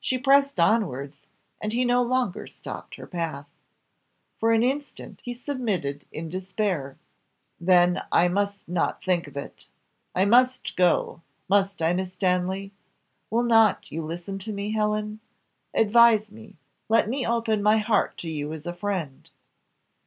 [0.03, 1.21] She pressed onwards,
[1.61, 3.45] and he no longer stopped her path.
[4.39, 6.97] For an instant he submitted in despair.
[7.59, 9.67] "Then I must not think of it.
[10.15, 12.71] I must go must I, Miss Stanley?
[13.29, 15.19] Will not you listen to me, Helen?
[15.71, 16.57] Advise me;
[16.89, 19.29] let me open my heart to you as a friend."